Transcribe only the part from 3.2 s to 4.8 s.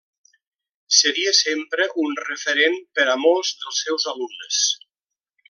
molts dels seus alumnes.